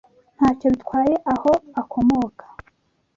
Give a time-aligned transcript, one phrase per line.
[0.37, 1.51] Ntacyo bitwaye aho
[1.81, 2.45] akomoka.